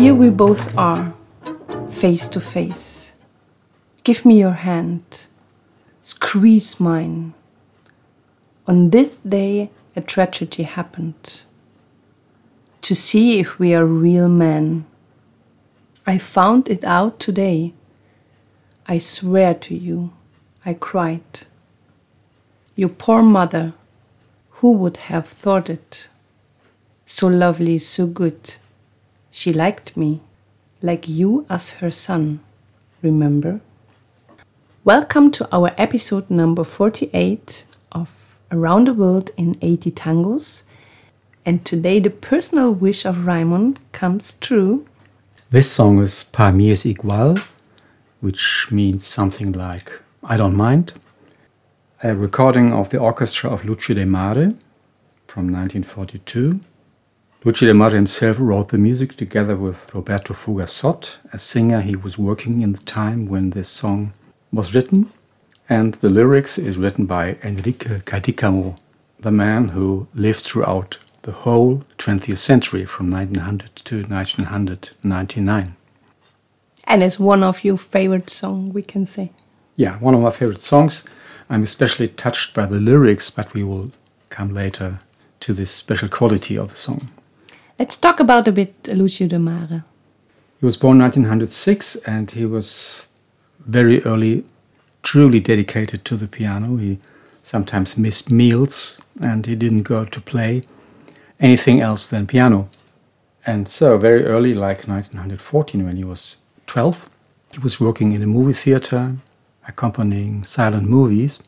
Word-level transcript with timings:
here 0.00 0.14
we 0.14 0.30
both 0.30 0.74
are, 0.78 1.12
face 1.90 2.26
to 2.26 2.40
face. 2.40 3.12
Give 4.02 4.24
me 4.24 4.38
your 4.38 4.52
hand, 4.64 5.26
squeeze 6.00 6.80
mine. 6.80 7.34
On 8.66 8.88
this 8.88 9.18
day, 9.18 9.70
a 9.94 10.00
tragedy 10.00 10.62
happened. 10.62 11.42
To 12.80 12.94
see 12.94 13.40
if 13.40 13.58
we 13.58 13.74
are 13.74 13.84
real 13.84 14.26
men. 14.26 14.86
I 16.06 16.16
found 16.16 16.70
it 16.70 16.82
out 16.82 17.20
today. 17.20 17.74
I 18.86 18.98
swear 19.00 19.52
to 19.52 19.74
you, 19.74 20.14
I 20.64 20.72
cried. 20.72 21.40
Your 22.74 22.88
poor 22.88 23.22
mother, 23.22 23.74
who 24.48 24.72
would 24.72 24.96
have 24.96 25.28
thought 25.28 25.68
it? 25.68 26.08
So 27.04 27.26
lovely, 27.26 27.78
so 27.78 28.06
good. 28.06 28.54
She 29.32 29.52
liked 29.52 29.96
me, 29.96 30.20
like 30.82 31.08
you 31.08 31.46
as 31.48 31.70
her 31.78 31.92
son, 31.92 32.40
remember? 33.00 33.60
Welcome 34.84 35.30
to 35.32 35.48
our 35.52 35.70
episode 35.78 36.28
number 36.30 36.64
48 36.64 37.64
of 37.92 38.40
Around 38.50 38.88
the 38.88 38.94
World 38.94 39.30
in 39.36 39.56
80 39.62 39.92
Tangos. 39.92 40.64
And 41.46 41.64
today 41.64 42.00
the 42.00 42.10
personal 42.10 42.72
wish 42.72 43.04
of 43.04 43.18
Raimund 43.18 43.76
comes 43.92 44.32
true. 44.32 44.84
This 45.50 45.70
song 45.70 46.02
is 46.02 46.24
Para 46.24 46.52
mí 46.52 46.72
es 46.72 46.84
igual, 46.84 47.38
which 48.20 48.66
means 48.72 49.06
something 49.06 49.52
like 49.52 49.92
I 50.24 50.36
don't 50.36 50.56
mind. 50.56 50.92
A 52.02 52.16
recording 52.16 52.72
of 52.72 52.90
the 52.90 52.98
orchestra 52.98 53.48
of 53.50 53.64
Lucio 53.64 53.94
Demare 53.94 54.56
from 55.28 55.52
1942. 55.52 56.60
Lucio 57.42 57.72
Demare 57.72 57.94
himself 57.94 58.36
wrote 58.38 58.68
the 58.68 58.76
music 58.76 59.16
together 59.16 59.56
with 59.56 59.94
Roberto 59.94 60.34
Fugazot, 60.34 61.16
a 61.32 61.38
singer 61.38 61.80
he 61.80 61.96
was 61.96 62.18
working 62.18 62.60
in 62.60 62.72
the 62.72 62.80
time 62.80 63.26
when 63.26 63.50
this 63.50 63.70
song 63.70 64.12
was 64.52 64.74
written. 64.74 65.10
And 65.66 65.94
the 65.94 66.10
lyrics 66.10 66.58
is 66.58 66.76
written 66.76 67.06
by 67.06 67.38
Enrique 67.42 68.00
Cadícamo, 68.00 68.78
the 69.18 69.32
man 69.32 69.68
who 69.68 70.06
lived 70.14 70.40
throughout 70.40 70.98
the 71.22 71.32
whole 71.32 71.78
20th 71.96 72.36
century 72.36 72.84
from 72.84 73.10
1900 73.10 73.74
to 73.74 74.02
1999. 74.02 75.76
And 76.84 77.02
it's 77.02 77.18
one 77.18 77.42
of 77.42 77.64
your 77.64 77.78
favorite 77.78 78.28
songs, 78.28 78.74
we 78.74 78.82
can 78.82 79.06
say. 79.06 79.32
Yeah, 79.76 79.96
one 79.96 80.12
of 80.12 80.20
my 80.20 80.30
favorite 80.30 80.62
songs. 80.62 81.06
I'm 81.48 81.62
especially 81.62 82.08
touched 82.08 82.52
by 82.54 82.66
the 82.66 82.80
lyrics, 82.80 83.30
but 83.30 83.54
we 83.54 83.64
will 83.64 83.92
come 84.28 84.52
later 84.52 84.98
to 85.40 85.54
this 85.54 85.70
special 85.70 86.10
quality 86.10 86.58
of 86.58 86.68
the 86.68 86.76
song. 86.76 87.08
Let's 87.80 87.96
talk 87.96 88.20
about 88.20 88.46
a 88.46 88.52
bit 88.52 88.88
Lucio 88.88 89.26
Demare. 89.26 89.84
He 90.60 90.66
was 90.66 90.76
born 90.76 90.98
1906 90.98 91.96
and 92.06 92.30
he 92.30 92.44
was 92.44 93.08
very 93.58 94.02
early 94.04 94.44
truly 95.02 95.40
dedicated 95.40 96.04
to 96.04 96.16
the 96.16 96.28
piano. 96.28 96.76
He 96.76 96.98
sometimes 97.42 97.96
missed 97.96 98.30
meals 98.30 99.00
and 99.18 99.46
he 99.46 99.54
didn't 99.54 99.84
go 99.84 100.04
to 100.04 100.20
play 100.20 100.62
anything 101.40 101.80
else 101.80 102.10
than 102.10 102.26
piano. 102.26 102.68
And 103.46 103.66
so, 103.66 103.96
very 103.96 104.26
early, 104.26 104.52
like 104.52 104.86
1914, 104.86 105.86
when 105.86 105.96
he 105.96 106.04
was 106.04 106.42
12, 106.66 107.08
he 107.52 107.60
was 107.60 107.80
working 107.80 108.12
in 108.12 108.22
a 108.22 108.26
movie 108.26 108.52
theater 108.52 109.16
accompanying 109.66 110.44
silent 110.44 110.86
movies. 110.86 111.42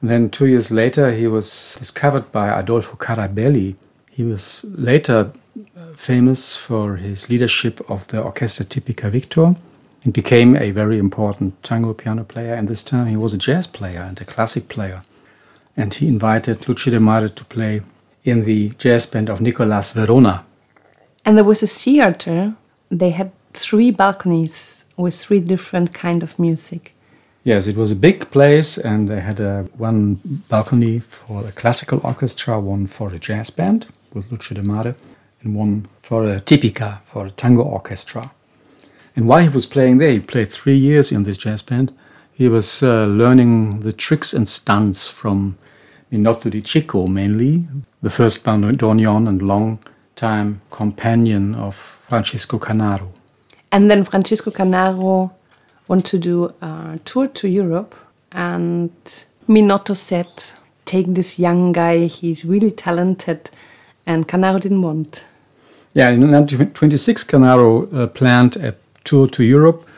And 0.00 0.08
then 0.08 0.30
two 0.30 0.46
years 0.46 0.70
later, 0.70 1.12
he 1.12 1.26
was 1.26 1.76
discovered 1.78 2.32
by 2.32 2.58
Adolfo 2.58 2.96
Carabelli. 2.96 3.76
He 4.18 4.24
was 4.24 4.64
later 4.76 5.30
uh, 5.56 5.94
famous 5.94 6.56
for 6.56 6.96
his 6.96 7.30
leadership 7.30 7.88
of 7.88 8.08
the 8.08 8.20
Orchestra 8.20 8.66
Tipica 8.66 9.08
Victor 9.08 9.54
and 10.02 10.12
became 10.12 10.56
a 10.56 10.72
very 10.72 10.98
important 10.98 11.62
tango 11.62 11.94
piano 11.94 12.24
player. 12.24 12.52
And 12.52 12.66
this 12.66 12.82
time 12.82 13.06
he 13.06 13.16
was 13.16 13.32
a 13.32 13.38
jazz 13.38 13.68
player 13.68 14.00
and 14.00 14.20
a 14.20 14.24
classic 14.24 14.66
player. 14.68 15.02
And 15.76 15.94
he 15.94 16.08
invited 16.08 16.68
Lucio 16.68 16.92
Demare 16.92 17.32
to 17.32 17.44
play 17.44 17.82
in 18.24 18.44
the 18.44 18.70
jazz 18.70 19.06
band 19.06 19.28
of 19.28 19.40
Nicolas 19.40 19.92
Verona. 19.92 20.44
And 21.24 21.36
there 21.36 21.44
was 21.44 21.62
a 21.62 21.68
theater. 21.68 22.54
They 22.90 23.10
had 23.10 23.30
three 23.52 23.92
balconies 23.92 24.84
with 24.96 25.14
three 25.14 25.38
different 25.38 25.94
kind 25.94 26.24
of 26.24 26.40
music. 26.40 26.92
Yes, 27.44 27.68
it 27.68 27.76
was 27.76 27.92
a 27.92 27.96
big 27.96 28.32
place, 28.32 28.76
and 28.76 29.08
they 29.08 29.20
had 29.20 29.38
a, 29.38 29.68
one 29.78 30.18
balcony 30.50 30.98
for 30.98 31.46
a 31.46 31.52
classical 31.52 32.00
orchestra, 32.02 32.58
one 32.58 32.88
for 32.88 33.14
a 33.14 33.18
jazz 33.20 33.50
band 33.50 33.86
with 34.14 34.30
Lucio 34.30 34.56
Demare, 34.56 34.96
and 35.42 35.54
one 35.54 35.86
for 36.02 36.24
a 36.24 36.40
tipica, 36.40 37.00
for 37.02 37.26
a 37.26 37.30
tango 37.30 37.62
orchestra. 37.62 38.32
And 39.14 39.26
while 39.26 39.42
he 39.42 39.48
was 39.48 39.66
playing 39.66 39.98
there, 39.98 40.12
he 40.12 40.20
played 40.20 40.52
three 40.52 40.76
years 40.76 41.10
in 41.12 41.24
this 41.24 41.38
jazz 41.38 41.62
band. 41.62 41.92
He 42.32 42.48
was 42.48 42.82
uh, 42.82 43.04
learning 43.04 43.80
the 43.80 43.92
tricks 43.92 44.32
and 44.32 44.46
stunts 44.46 45.10
from 45.10 45.58
Minotto 46.12 46.50
di 46.50 46.62
Cicco, 46.62 47.06
mainly, 47.06 47.64
the 48.00 48.10
first 48.10 48.44
bandoneon 48.44 49.28
and 49.28 49.42
long-time 49.42 50.60
companion 50.70 51.54
of 51.54 51.74
Francisco 51.74 52.58
Canaro. 52.58 53.08
And 53.72 53.90
then 53.90 54.04
Francisco 54.04 54.50
Canaro 54.50 55.32
want 55.88 56.06
to 56.06 56.18
do 56.18 56.54
a 56.62 56.98
tour 57.04 57.28
to 57.28 57.48
Europe, 57.48 57.96
and 58.32 58.90
Minotto 59.48 59.94
said, 59.94 60.28
"Take 60.84 61.14
this 61.14 61.38
young 61.38 61.72
guy. 61.72 62.06
He's 62.06 62.44
really 62.44 62.70
talented," 62.70 63.50
and 64.08 64.26
Canaro 64.26 64.58
didn't 64.58 64.82
want. 64.82 65.26
Yeah, 65.94 66.08
in 66.10 66.20
1926, 66.32 67.24
Canaro 67.24 67.94
uh, 67.94 68.06
planned 68.06 68.56
a 68.56 68.74
tour 69.04 69.28
to 69.28 69.44
Europe, 69.44 69.88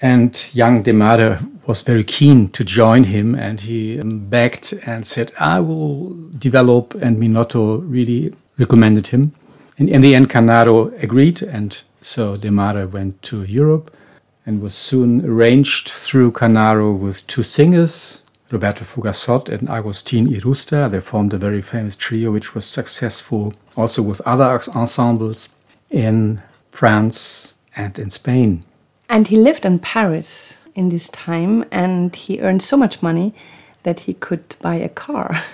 and 0.00 0.46
young 0.52 0.84
Demare 0.84 1.40
was 1.66 1.82
very 1.82 2.04
keen 2.04 2.48
to 2.50 2.64
join 2.64 3.04
him, 3.04 3.34
and 3.34 3.60
he 3.62 3.98
um, 4.00 4.28
begged 4.28 4.74
and 4.86 5.06
said, 5.06 5.32
"I 5.40 5.60
will 5.60 6.14
develop." 6.38 6.94
And 6.94 7.18
Minotto 7.18 7.82
really 7.84 8.32
recommended 8.58 9.08
him. 9.08 9.32
And 9.78 9.88
in 9.88 10.02
the 10.02 10.14
end, 10.14 10.28
Canaro 10.28 10.92
agreed, 11.02 11.42
and 11.42 11.80
so 12.02 12.36
Demare 12.36 12.90
went 12.90 13.22
to 13.22 13.44
Europe 13.44 13.96
and 14.44 14.60
was 14.60 14.74
soon 14.74 15.24
arranged 15.24 15.88
through 15.88 16.32
Canaro 16.32 16.98
with 16.98 17.26
two 17.26 17.42
singers, 17.42 18.24
Roberto 18.50 18.84
Fugazot 18.84 19.48
and 19.48 19.68
Agustin 19.68 20.26
Irusta. 20.26 20.90
They 20.90 21.00
formed 21.00 21.32
a 21.32 21.38
very 21.38 21.62
famous 21.62 21.96
trio, 21.96 22.32
which 22.32 22.54
was 22.54 22.66
successful 22.66 23.54
also 23.76 24.02
with 24.02 24.20
other 24.22 24.60
ensembles 24.74 25.48
in 25.90 26.42
France 26.70 27.56
and 27.76 27.98
in 27.98 28.10
Spain. 28.10 28.64
And 29.08 29.28
he 29.28 29.36
lived 29.36 29.64
in 29.64 29.78
Paris 29.78 30.58
in 30.74 30.88
this 30.88 31.08
time, 31.08 31.64
and 31.70 32.14
he 32.14 32.40
earned 32.40 32.62
so 32.62 32.76
much 32.76 33.02
money 33.02 33.34
that 33.82 34.00
he 34.00 34.14
could 34.14 34.56
buy 34.60 34.76
a 34.76 34.88
car. 34.88 35.40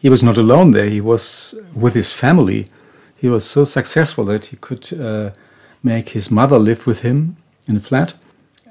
He 0.00 0.08
was 0.08 0.22
not 0.22 0.38
alone 0.38 0.70
there, 0.70 0.88
he 0.88 1.00
was 1.00 1.56
with 1.74 1.94
his 1.94 2.12
family. 2.12 2.68
He 3.16 3.28
was 3.28 3.44
so 3.44 3.64
successful 3.64 4.24
that 4.26 4.46
he 4.46 4.56
could 4.56 4.92
uh, 4.92 5.30
make 5.82 6.10
his 6.10 6.30
mother 6.30 6.56
live 6.56 6.86
with 6.86 7.00
him 7.00 7.36
in 7.66 7.76
a 7.76 7.80
flat 7.80 8.14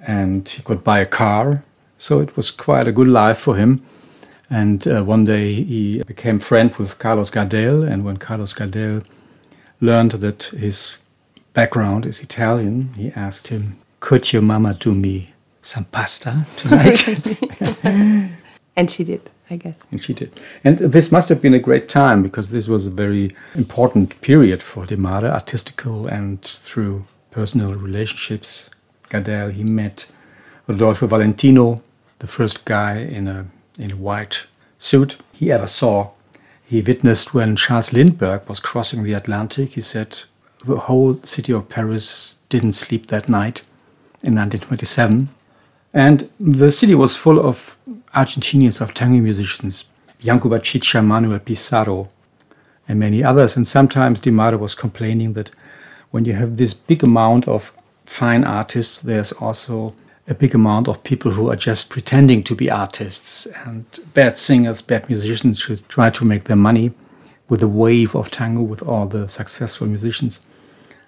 and 0.06 0.48
he 0.48 0.64
could 0.64 0.86
buy 0.86 1.00
a 1.00 1.06
car. 1.06 1.64
So 1.98 2.20
it 2.20 2.36
was 2.38 2.52
quite 2.52 2.88
a 2.88 2.92
good 2.92 3.08
life 3.08 3.38
for 3.38 3.56
him. 3.56 3.84
And 4.50 4.88
uh, 4.88 5.04
one 5.04 5.26
day 5.26 5.54
he 5.64 6.04
became 6.04 6.40
friends 6.40 6.78
with 6.78 7.00
Carlos 7.00 7.32
Gardel. 7.32 7.90
And 7.90 8.06
when 8.06 8.18
Carlos 8.18 8.54
Gardel 8.54 9.04
learned 9.82 10.12
that 10.12 10.44
his 10.44 10.98
background 11.54 12.06
is 12.06 12.22
Italian, 12.22 12.94
he 12.94 13.12
asked 13.16 13.50
him, 13.50 13.78
Could 14.00 14.32
your 14.32 14.42
mama 14.42 14.74
do 14.74 14.94
me 14.94 15.30
some 15.62 15.86
pasta 15.86 16.46
tonight? 16.56 17.08
and 18.76 18.90
she 18.90 19.04
did, 19.04 19.30
I 19.50 19.58
guess. 19.58 19.80
And 19.92 20.02
she 20.02 20.14
did. 20.14 20.40
And 20.64 20.78
this 20.78 21.12
must 21.12 21.30
have 21.30 21.42
been 21.42 21.54
a 21.54 21.60
great 21.60 21.90
time 21.90 22.24
because 22.24 22.52
this 22.52 22.68
was 22.68 22.88
a 22.88 22.92
very 22.92 23.36
important 23.56 24.22
period 24.22 24.62
for 24.62 24.86
Demare, 24.86 25.30
artistical 25.30 26.08
and 26.08 26.42
through 26.42 27.06
personal 27.32 27.74
relationships. 27.74 28.70
Gardel, 29.10 29.52
he 29.52 29.64
met 29.64 30.10
Rodolfo 30.68 31.08
Valentino, 31.08 31.82
the 32.20 32.28
first 32.28 32.66
guy 32.66 32.98
in 32.98 33.28
a, 33.28 33.46
in 33.80 34.00
white 34.00 34.46
suit 34.78 35.18
he 35.32 35.52
ever 35.52 35.68
saw. 35.68 36.12
He 36.66 36.82
witnessed 36.82 37.34
when 37.34 37.56
Charles 37.56 37.94
Lindbergh 37.94 38.48
was 38.50 38.60
crossing 38.60 39.04
the 39.04 39.14
Atlantic. 39.14 39.72
He 39.72 39.82
said 39.82 40.20
the 40.66 40.78
whole 40.78 41.22
city 41.24 41.54
of 41.54 41.70
Paris 41.70 42.38
didn't 42.50 42.74
sleep 42.74 43.08
that 43.08 43.30
night 43.30 43.62
in 44.22 44.36
1927. 44.36 45.30
And 45.94 46.30
the 46.40 46.72
city 46.72 46.96
was 46.96 47.16
full 47.16 47.40
of 47.40 47.78
Argentinians, 48.14 48.82
of 48.82 48.94
tango 48.94 49.22
musicians, 49.22 49.86
Bianco 50.20 50.50
Bachicha, 50.50 51.04
Manuel 51.06 51.40
Pizarro, 51.40 52.10
and 52.88 53.00
many 53.00 53.24
others. 53.24 53.56
And 53.56 53.68
sometimes 53.68 54.26
Mare 54.26 54.58
was 54.58 54.76
complaining 54.76 55.34
that 55.34 55.52
when 56.12 56.26
you 56.26 56.34
have 56.34 56.58
this 56.58 56.74
big 56.74 57.04
amount 57.04 57.48
of 57.48 57.72
fine 58.06 58.44
artists, 58.44 59.00
there's 59.00 59.32
also 59.34 59.94
a 60.28 60.34
big 60.34 60.54
amount 60.54 60.88
of 60.88 61.04
people 61.04 61.32
who 61.32 61.50
are 61.50 61.56
just 61.56 61.90
pretending 61.90 62.44
to 62.44 62.56
be 62.56 62.70
artists 62.70 63.46
and 63.66 63.86
bad 64.14 64.38
singers, 64.38 64.82
bad 64.82 65.08
musicians 65.08 65.64
who 65.64 65.78
try 65.78 66.10
to 66.10 66.26
make 66.26 66.46
their 66.46 66.58
money 66.58 66.92
with 67.48 67.62
the 67.62 67.68
wave 67.68 68.14
of 68.14 68.30
tango 68.30 68.62
with 68.62 68.84
all 68.84 69.08
the 69.08 69.28
successful 69.28 69.88
musicians. 69.88 70.46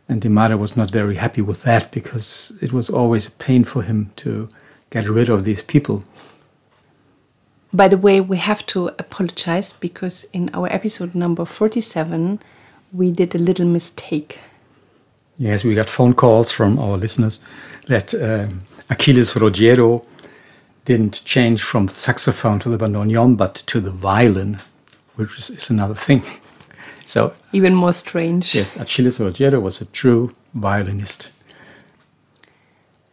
And 0.07 0.21
Demare 0.21 0.57
was 0.57 0.77
not 0.77 0.89
very 0.89 1.15
happy 1.15 1.41
with 1.41 1.63
that 1.63 1.91
because 1.91 2.57
it 2.61 2.71
was 2.71 2.89
always 2.89 3.27
a 3.27 3.31
pain 3.31 3.63
for 3.63 3.83
him 3.83 4.11
to 4.17 4.49
get 4.89 5.07
rid 5.07 5.29
of 5.29 5.43
these 5.43 5.61
people. 5.61 6.03
By 7.71 7.87
the 7.87 7.97
way, 7.97 8.19
we 8.19 8.37
have 8.37 8.65
to 8.67 8.87
apologize 8.97 9.73
because 9.73 10.23
in 10.33 10.49
our 10.53 10.67
episode 10.71 11.13
number 11.13 11.45
47, 11.45 12.39
we 12.91 13.11
did 13.11 13.35
a 13.35 13.37
little 13.37 13.67
mistake. 13.67 14.39
Yes, 15.37 15.63
we 15.63 15.75
got 15.75 15.89
phone 15.89 16.13
calls 16.13 16.51
from 16.51 16.79
our 16.79 16.97
listeners 16.97 17.45
that 17.87 18.13
um, 18.15 18.61
Aquiles 18.89 19.35
Roggero 19.35 20.05
didn't 20.85 21.23
change 21.23 21.61
from 21.61 21.85
the 21.85 21.93
saxophone 21.93 22.59
to 22.59 22.69
the 22.69 22.77
bandoneon, 22.77 23.37
but 23.37 23.53
to 23.67 23.79
the 23.79 23.91
violin, 23.91 24.57
which 25.15 25.37
is, 25.37 25.49
is 25.51 25.69
another 25.69 25.95
thing. 25.95 26.23
So 27.05 27.33
even 27.51 27.73
more 27.73 27.93
strange. 27.93 28.53
Yes, 28.53 28.75
Aquiles 28.77 29.17
Roggero 29.17 29.59
was 29.59 29.81
a 29.81 29.85
true 29.85 30.29
violinist. 30.53 31.31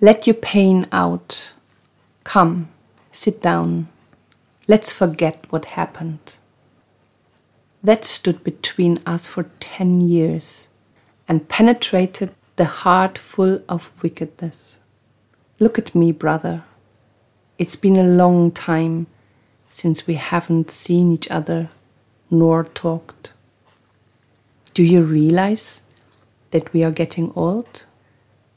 Let 0.02 0.26
your 0.26 0.34
pain 0.34 0.84
out. 0.92 1.54
Come, 2.22 2.68
sit 3.10 3.40
down. 3.40 3.88
Let's 4.68 4.92
forget 4.92 5.46
what 5.48 5.76
happened. 5.80 6.36
That 7.82 8.04
stood 8.04 8.44
between 8.44 9.00
us 9.06 9.26
for 9.26 9.44
ten 9.60 10.02
years 10.02 10.68
and 11.26 11.48
penetrated 11.48 12.34
the 12.56 12.66
heart 12.66 13.16
full 13.16 13.62
of 13.66 13.90
wickedness. 14.02 14.78
Look 15.58 15.78
at 15.78 15.94
me, 15.94 16.12
brother. 16.12 16.64
It's 17.58 17.76
been 17.76 17.96
a 17.96 18.02
long 18.02 18.50
time 18.50 19.06
since 19.70 20.06
we 20.06 20.14
haven't 20.14 20.70
seen 20.70 21.10
each 21.10 21.30
other 21.30 21.70
nor 22.30 22.64
talked. 22.64 23.32
Do 24.74 24.82
you 24.82 25.00
realize 25.00 25.80
that 26.50 26.74
we 26.74 26.84
are 26.84 26.90
getting 26.90 27.32
old? 27.34 27.84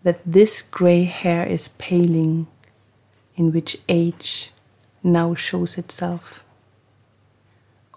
That 0.04 0.20
this 0.26 0.62
gray 0.62 1.04
hair 1.04 1.46
is 1.46 1.70
paling, 1.78 2.48
in 3.38 3.54
which 3.54 3.78
age 3.88 4.52
now 5.02 5.36
shows 5.36 5.78
itself? 5.78 6.44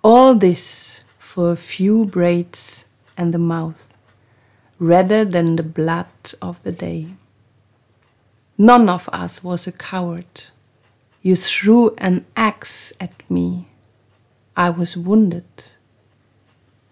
All 0.04 0.36
this 0.36 1.04
for 1.18 1.50
a 1.50 1.56
few 1.56 2.04
braids 2.04 2.86
and 3.16 3.34
the 3.34 3.38
mouth, 3.38 3.96
redder 4.78 5.24
than 5.24 5.56
the 5.56 5.64
blood 5.64 6.06
of 6.40 6.62
the 6.62 6.72
day. 6.72 7.08
None 8.62 8.88
of 8.88 9.08
us 9.12 9.42
was 9.42 9.66
a 9.66 9.72
coward. 9.72 10.44
You 11.20 11.34
threw 11.34 11.96
an 11.98 12.24
axe 12.36 12.92
at 13.00 13.28
me. 13.28 13.66
I 14.56 14.70
was 14.70 14.96
wounded. 14.96 15.50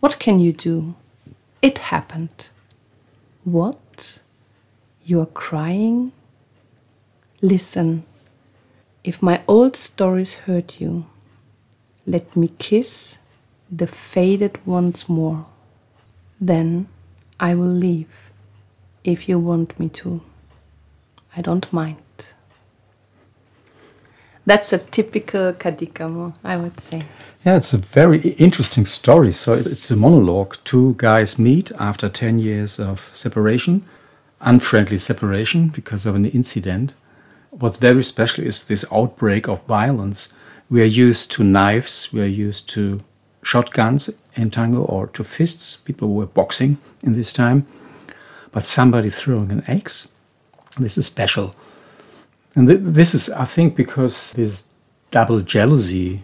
What 0.00 0.18
can 0.18 0.40
you 0.40 0.52
do? 0.52 0.96
It 1.62 1.78
happened. 1.78 2.48
What? 3.44 4.20
You 5.04 5.20
are 5.20 5.26
crying? 5.26 6.10
Listen, 7.40 8.02
if 9.04 9.22
my 9.22 9.40
old 9.46 9.76
stories 9.76 10.34
hurt 10.46 10.80
you, 10.80 11.06
let 12.04 12.34
me 12.34 12.48
kiss 12.58 13.20
the 13.70 13.86
faded 13.86 14.58
once 14.66 15.08
more. 15.08 15.46
Then 16.40 16.88
I 17.38 17.54
will 17.54 17.76
leave 17.86 18.32
if 19.04 19.28
you 19.28 19.38
want 19.38 19.78
me 19.78 19.88
to. 20.02 20.22
I 21.36 21.42
don't 21.42 21.72
mind. 21.72 21.96
That's 24.46 24.72
a 24.72 24.78
typical 24.78 25.52
Cadícamo, 25.52 26.34
I 26.42 26.56
would 26.56 26.80
say. 26.80 27.04
Yeah, 27.44 27.56
it's 27.56 27.72
a 27.72 27.78
very 27.78 28.30
interesting 28.32 28.84
story. 28.86 29.32
So 29.32 29.54
it's 29.54 29.90
a 29.90 29.96
monologue. 29.96 30.56
Two 30.64 30.94
guys 30.96 31.38
meet 31.38 31.70
after 31.78 32.08
10 32.08 32.38
years 32.38 32.80
of 32.80 33.08
separation, 33.12 33.84
unfriendly 34.40 34.98
separation 34.98 35.68
because 35.68 36.06
of 36.06 36.14
an 36.14 36.26
incident. 36.26 36.94
What's 37.50 37.78
very 37.78 38.02
special 38.02 38.44
is 38.44 38.66
this 38.66 38.84
outbreak 38.90 39.46
of 39.46 39.64
violence. 39.66 40.34
We 40.68 40.82
are 40.82 40.84
used 41.06 41.30
to 41.32 41.44
knives, 41.44 42.12
we 42.12 42.22
are 42.22 42.46
used 42.46 42.68
to 42.70 43.00
shotguns 43.42 44.10
in 44.34 44.50
tango 44.50 44.82
or 44.82 45.06
to 45.08 45.24
fists. 45.24 45.76
People 45.76 46.14
were 46.14 46.26
boxing 46.26 46.78
in 47.02 47.14
this 47.14 47.32
time. 47.32 47.66
But 48.52 48.64
somebody 48.64 49.10
throwing 49.10 49.50
an 49.50 49.62
axe, 49.68 50.08
this 50.78 50.98
is 50.98 51.06
special. 51.06 51.54
And 52.54 52.68
th 52.68 52.80
this 52.82 53.14
is, 53.14 53.30
I 53.30 53.46
think, 53.54 53.76
because 53.76 54.32
this 54.32 54.68
double 55.10 55.40
jealousy 55.40 56.22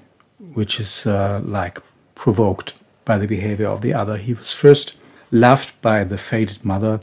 which 0.57 0.81
is 0.81 1.07
uh, 1.07 1.41
like 1.45 1.81
provoked 2.15 2.81
by 3.05 3.19
the 3.19 3.27
behavior 3.27 3.69
of 3.69 3.83
the 3.83 3.93
other. 3.93 4.17
He 4.17 4.33
was 4.33 4.53
first 4.53 4.99
loved 5.31 5.81
by 5.83 6.03
the 6.03 6.19
fated 6.19 6.65
mother 6.65 7.01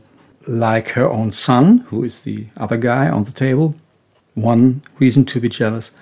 like 0.48 0.90
her 0.90 1.10
own 1.10 1.31
son, 1.31 1.86
who 1.90 2.04
is 2.04 2.24
the 2.24 2.48
other 2.57 2.78
guy 2.78 3.10
on 3.10 3.24
the 3.24 3.31
table. 3.31 3.75
One 4.34 4.81
reason 5.00 5.24
to 5.25 5.39
be 5.39 5.50
jealous. 5.50 5.96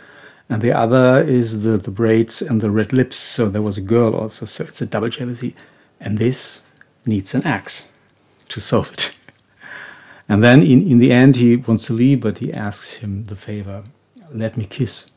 And 0.50 0.62
the 0.62 0.74
other 0.74 1.24
is 1.24 1.64
the, 1.64 1.78
the 1.78 1.92
braids 1.92 2.42
and 2.42 2.62
the 2.62 2.72
red 2.72 2.92
lips. 2.94 3.18
So 3.18 3.50
there 3.50 3.62
was 3.62 3.78
a 3.78 3.82
girl 3.82 4.16
also. 4.16 4.46
So 4.46 4.64
it's 4.64 4.82
a 4.82 4.86
double 4.86 5.10
jealousy. 5.10 5.54
And 6.00 6.18
this 6.18 6.66
needs 7.06 7.36
an 7.36 7.46
axe 7.46 7.94
to 8.50 8.60
solve 8.60 8.92
it. 8.94 9.11
And 10.32 10.42
then 10.42 10.64
in, 10.64 10.88
in 10.90 11.00
the 11.00 11.12
end, 11.12 11.36
he 11.36 11.58
wants 11.58 11.88
to 11.88 11.94
leave, 11.94 12.22
but 12.22 12.38
he 12.38 12.54
asks 12.54 13.00
him 13.00 13.26
the 13.26 13.36
favor 13.36 13.84
let 14.34 14.56
me 14.56 14.66
kiss 14.66 15.12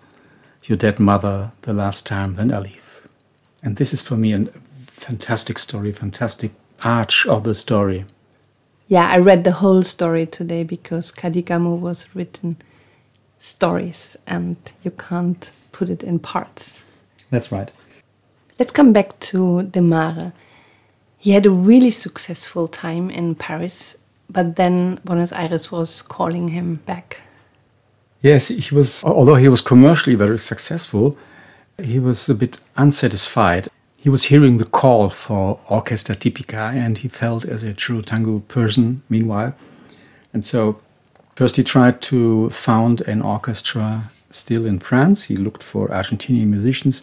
your 0.64 0.76
dead 0.76 0.98
mother 0.98 1.52
the 1.62 1.72
last 1.72 2.04
time, 2.04 2.34
then 2.34 2.52
I 2.52 2.58
leave. 2.58 3.06
And 3.62 3.76
this 3.76 3.94
is 3.94 4.02
for 4.02 4.16
me 4.16 4.32
a 4.32 4.46
fantastic 4.88 5.56
story, 5.56 5.92
fantastic 5.92 6.50
arch 6.82 7.26
of 7.26 7.44
the 7.44 7.54
story. 7.54 8.06
Yeah, 8.88 9.08
I 9.08 9.18
read 9.18 9.44
the 9.44 9.52
whole 9.52 9.84
story 9.84 10.26
today 10.26 10.64
because 10.64 11.12
Cadícamo 11.12 11.78
was 11.78 12.16
written 12.16 12.56
stories 13.38 14.16
and 14.26 14.56
you 14.82 14.90
can't 14.90 15.52
put 15.70 15.88
it 15.90 16.02
in 16.02 16.18
parts. 16.18 16.84
That's 17.30 17.52
right. 17.52 17.70
Let's 18.58 18.72
come 18.72 18.92
back 18.92 19.16
to 19.30 19.68
Demare. 19.70 20.32
He 21.18 21.30
had 21.30 21.46
a 21.46 21.50
really 21.50 21.92
successful 21.92 22.66
time 22.66 23.10
in 23.10 23.36
Paris, 23.36 23.98
but 24.28 24.56
then 24.56 25.00
Buenos 25.04 25.32
Aires 25.32 25.70
was 25.70 26.02
calling 26.02 26.48
him 26.48 26.76
back. 26.86 27.20
Yes, 28.22 28.48
he 28.48 28.74
was, 28.74 29.04
although 29.04 29.34
he 29.34 29.48
was 29.48 29.60
commercially 29.60 30.16
very 30.16 30.38
successful, 30.38 31.18
he 31.82 31.98
was 31.98 32.28
a 32.28 32.34
bit 32.34 32.58
unsatisfied. 32.76 33.68
He 34.00 34.08
was 34.08 34.24
hearing 34.24 34.58
the 34.58 34.64
call 34.64 35.10
for 35.10 35.60
Orchestra 35.68 36.14
Tipica 36.14 36.74
and 36.74 36.98
he 36.98 37.08
felt 37.08 37.44
as 37.44 37.62
a 37.62 37.74
true 37.74 38.02
tango 38.02 38.40
person 38.40 39.02
meanwhile. 39.08 39.54
And 40.32 40.44
so, 40.44 40.80
first 41.36 41.56
he 41.56 41.62
tried 41.62 42.00
to 42.02 42.50
found 42.50 43.00
an 43.02 43.22
orchestra 43.22 44.04
still 44.30 44.66
in 44.66 44.78
France. 44.78 45.24
He 45.24 45.36
looked 45.36 45.62
for 45.62 45.88
Argentinian 45.88 46.48
musicians, 46.48 47.02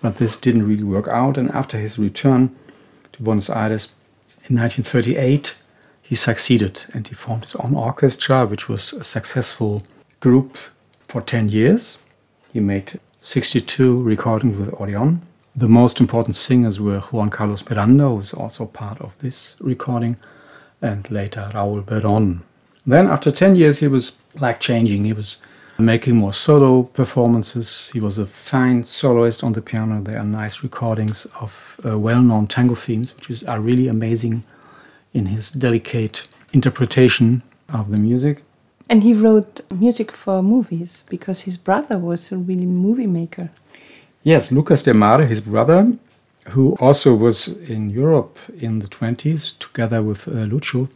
but 0.00 0.16
this 0.16 0.36
didn't 0.36 0.66
really 0.66 0.84
work 0.84 1.08
out. 1.08 1.38
And 1.38 1.50
after 1.50 1.78
his 1.78 1.98
return 1.98 2.54
to 3.12 3.22
Buenos 3.22 3.50
Aires 3.50 3.94
in 4.48 4.56
1938, 4.56 5.54
he 6.08 6.14
succeeded 6.14 6.84
and 6.94 7.08
he 7.08 7.14
formed 7.14 7.42
his 7.42 7.56
own 7.56 7.74
orchestra, 7.74 8.46
which 8.46 8.68
was 8.68 8.92
a 8.92 9.02
successful 9.02 9.82
group 10.20 10.56
for 11.00 11.20
10 11.20 11.48
years. 11.48 11.98
He 12.52 12.60
made 12.60 13.00
62 13.22 14.02
recordings 14.02 14.56
with 14.56 14.80
Odeon. 14.80 15.22
The 15.56 15.68
most 15.68 16.00
important 16.00 16.36
singers 16.36 16.78
were 16.78 17.00
Juan 17.00 17.30
Carlos 17.30 17.68
Miranda, 17.68 18.04
who 18.04 18.16
was 18.16 18.32
also 18.32 18.66
part 18.66 19.00
of 19.00 19.18
this 19.18 19.56
recording, 19.60 20.16
and 20.80 21.10
later 21.10 21.50
Raul 21.52 21.82
Berón. 21.82 22.42
Then, 22.86 23.08
after 23.08 23.32
10 23.32 23.56
years, 23.56 23.80
he 23.80 23.88
was 23.88 24.18
like 24.38 24.60
changing. 24.60 25.06
He 25.06 25.12
was 25.12 25.42
making 25.76 26.14
more 26.14 26.32
solo 26.32 26.84
performances. 26.84 27.90
He 27.92 27.98
was 27.98 28.16
a 28.16 28.26
fine 28.26 28.84
soloist 28.84 29.42
on 29.42 29.54
the 29.54 29.62
piano. 29.62 30.00
There 30.02 30.18
are 30.18 30.24
nice 30.24 30.62
recordings 30.62 31.26
of 31.40 31.80
uh, 31.84 31.98
well 31.98 32.22
known 32.22 32.46
tango 32.46 32.76
themes, 32.76 33.16
which 33.16 33.28
is, 33.28 33.42
are 33.42 33.58
really 33.58 33.88
amazing 33.88 34.44
in 35.12 35.26
his 35.26 35.50
delicate 35.50 36.28
interpretation 36.52 37.42
of 37.68 37.90
the 37.90 37.98
music. 37.98 38.42
And 38.88 39.02
he 39.02 39.14
wrote 39.14 39.62
music 39.72 40.12
for 40.12 40.42
movies 40.42 41.04
because 41.10 41.42
his 41.42 41.58
brother 41.58 41.98
was 41.98 42.30
a 42.30 42.38
really 42.38 42.66
movie 42.66 43.06
maker. 43.06 43.50
Yes, 44.22 44.52
Lucas 44.52 44.82
Demare, 44.82 45.26
his 45.26 45.40
brother, 45.40 45.92
who 46.50 46.76
also 46.80 47.14
was 47.14 47.48
in 47.48 47.90
Europe 47.90 48.38
in 48.58 48.78
the 48.78 48.86
20s 48.86 49.58
together 49.58 50.02
with 50.02 50.28
uh, 50.28 50.46
Lucio. 50.52 50.88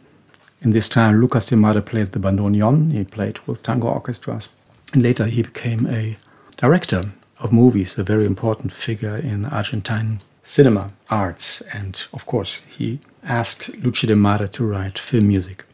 In 0.61 0.71
this 0.71 0.87
time, 0.87 1.19
Lucas 1.19 1.49
Demare 1.49 1.81
played 1.85 2.11
the 2.11 2.19
bandoneon, 2.19 2.91
he 2.91 3.03
played 3.03 3.39
with 3.47 3.63
tango 3.63 3.87
orchestras. 3.87 4.49
And 4.93 5.03
later, 5.03 5.25
he 5.25 5.41
became 5.41 5.87
a 5.87 6.17
director 6.57 7.11
of 7.39 7.51
movies, 7.51 7.97
a 7.97 8.03
very 8.03 8.25
important 8.25 8.71
figure 8.71 9.15
in 9.17 9.45
Argentine 9.45 10.21
cinema 10.43 10.89
arts. 11.09 11.61
And 11.73 12.03
of 12.13 12.25
course, 12.25 12.61
he 12.65 12.99
asked 13.23 13.69
Lucio 13.83 14.09
Demare 14.09 14.51
to 14.51 14.65
write 14.65 14.99
film 14.99 15.27
music. 15.27 15.65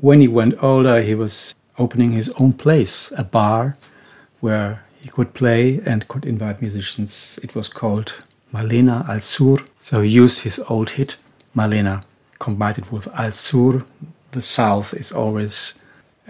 When 0.00 0.20
he 0.20 0.28
went 0.28 0.62
older, 0.62 1.02
he 1.02 1.14
was 1.14 1.54
opening 1.78 2.12
his 2.12 2.30
own 2.38 2.52
place, 2.52 3.12
a 3.16 3.24
bar 3.24 3.76
where 4.40 4.84
he 5.00 5.08
could 5.08 5.34
play 5.34 5.80
and 5.84 6.08
could 6.08 6.26
invite 6.26 6.60
musicians. 6.60 7.38
It 7.42 7.54
was 7.54 7.68
called 7.68 8.22
Malena 8.52 9.04
al 9.08 9.20
Sur. 9.20 9.58
So 9.80 10.02
he 10.02 10.10
used 10.10 10.42
his 10.42 10.58
old 10.68 10.90
hit, 10.90 11.16
Malena, 11.54 12.02
combined 12.38 12.78
it 12.78 12.92
with 12.92 13.08
Al 13.14 13.32
Sur. 13.32 13.84
The 14.32 14.42
South 14.42 14.94
is 14.94 15.12
always 15.12 15.82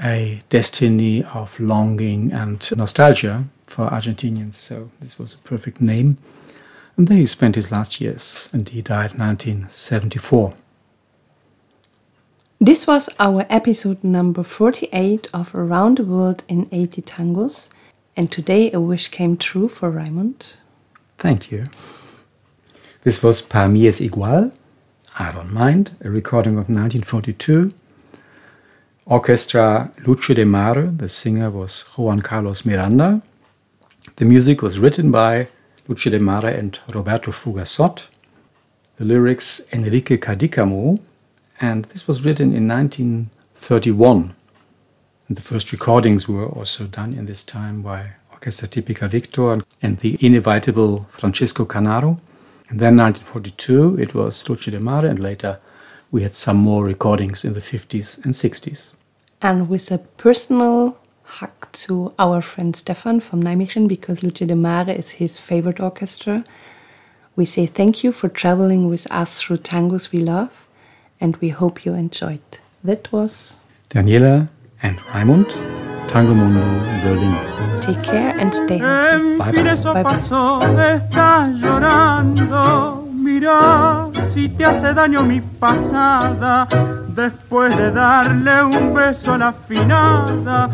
a 0.02 0.42
destiny 0.48 1.24
of 1.24 1.58
longing 1.58 2.32
and 2.32 2.70
nostalgia 2.76 3.44
for 3.64 3.88
Argentinians, 3.90 4.54
so 4.54 4.90
this 5.00 5.18
was 5.18 5.34
a 5.34 5.38
perfect 5.38 5.80
name. 5.80 6.16
And 6.98 7.06
there 7.06 7.18
he 7.18 7.26
spent 7.26 7.54
his 7.54 7.70
last 7.70 8.00
years, 8.00 8.50
and 8.52 8.68
he 8.68 8.82
died 8.82 9.14
in 9.14 9.20
1974. 9.20 10.52
This 12.60 12.88
was 12.88 13.08
our 13.20 13.46
episode 13.48 14.02
number 14.02 14.42
48 14.42 15.28
of 15.32 15.54
Around 15.54 15.98
the 15.98 16.04
World 16.04 16.42
in 16.48 16.68
80 16.72 17.02
Tangos, 17.02 17.68
and 18.16 18.32
today 18.32 18.72
a 18.72 18.80
wish 18.80 19.06
came 19.08 19.36
true 19.36 19.68
for 19.68 19.92
Raimund. 19.92 20.56
Thank 21.18 21.52
you. 21.52 21.66
This 23.04 23.22
was 23.22 23.42
Para 23.42 23.68
mí 23.68 23.86
es 23.86 24.00
igual, 24.00 24.52
I 25.20 25.30
don't 25.30 25.52
mind, 25.52 25.96
a 26.02 26.10
recording 26.10 26.54
of 26.54 26.68
1942. 26.68 27.72
Orchestra 29.06 29.92
Lucio 30.04 30.34
Demare, 30.34 30.98
the 30.98 31.08
singer 31.08 31.48
was 31.48 31.82
Juan 31.96 32.22
Carlos 32.22 32.66
Miranda. 32.66 33.22
The 34.16 34.24
music 34.24 34.62
was 34.62 34.80
written 34.80 35.12
by 35.12 35.46
Lucio 35.88 36.12
Demare 36.12 36.54
and 36.58 36.78
Roberto 36.92 37.32
Fugazot. 37.32 38.08
The 38.96 39.06
lyrics 39.06 39.66
Enrique 39.72 40.18
Cadícamo, 40.18 41.00
and 41.60 41.86
this 41.86 42.06
was 42.06 42.26
written 42.26 42.52
in 42.54 42.68
1931. 42.68 44.34
And 45.28 45.36
the 45.36 45.40
first 45.40 45.72
recordings 45.72 46.28
were 46.28 46.44
also 46.44 46.84
done 46.84 47.14
in 47.14 47.24
this 47.24 47.42
time 47.42 47.80
by 47.80 48.10
Orchestra 48.30 48.68
Tipica 48.68 49.08
Victor 49.08 49.62
and 49.80 49.98
the 50.00 50.18
inevitable 50.20 51.06
Francisco 51.10 51.64
Canaro. 51.64 52.20
And 52.68 52.80
then 52.80 52.98
1942 52.98 53.98
it 53.98 54.14
was 54.14 54.46
Lucio 54.46 54.78
Demare, 54.78 55.08
and 55.08 55.18
later 55.18 55.58
we 56.10 56.22
had 56.22 56.34
some 56.34 56.58
more 56.58 56.84
recordings 56.84 57.46
in 57.46 57.54
the 57.54 57.60
50s 57.60 58.22
and 58.26 58.34
60s. 58.34 58.92
And 59.40 59.70
with 59.70 59.90
a 59.90 59.98
personal 59.98 60.97
hug 61.28 61.50
to 61.72 62.12
our 62.18 62.40
friend 62.40 62.74
Stefan 62.74 63.20
from 63.20 63.42
Nijmegen, 63.42 63.86
because 63.86 64.22
Lucio 64.22 64.46
Demare 64.46 64.96
is 64.96 65.10
his 65.12 65.38
favorite 65.38 65.78
orchestra, 65.78 66.44
we 67.36 67.44
say 67.44 67.66
thank 67.66 68.02
you 68.02 68.10
for 68.12 68.28
traveling 68.28 68.88
with 68.88 69.06
us 69.12 69.40
through 69.40 69.58
tangos 69.58 70.10
we 70.10 70.20
love, 70.20 70.66
and 71.20 71.36
we 71.36 71.50
hope 71.50 71.84
you 71.84 71.94
enjoyed. 71.94 72.40
That 72.82 73.12
was 73.12 73.58
Daniela 73.90 74.48
and 74.82 74.98
Raimund, 75.12 75.50
Tango 76.08 76.34
Mundo, 76.34 76.64
Berlin. 77.02 77.36
Take 77.80 78.02
care 78.02 78.34
and 78.38 78.54
stay 78.54 78.78
healthy. 78.78 79.36
Bye 79.38 79.52
bye. 79.52 80.02
Bye 80.02 80.02
bye. 80.02 80.94
estás 80.96 81.60
llorando. 81.60 83.06
Mira 83.12 84.10
si 84.24 84.48
te 84.48 84.64
hace 84.64 84.94
daño 84.94 85.22
mi 85.22 85.40
pasada. 85.40 86.66
Después 87.18 87.76
de 87.76 87.90
darle 87.90 88.62
un 88.62 88.94
beso 88.94 89.32
a 89.34 89.38
la 89.38 89.48
afinada, 89.48 90.70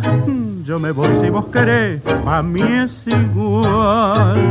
yo 0.63 0.79
me 0.79 0.91
voy 0.91 1.17
si 1.17 1.31
vos 1.31 1.47
querés, 1.47 2.03
a 2.27 2.43
mí 2.43 2.61
es 2.61 3.07
igual. 3.07 4.43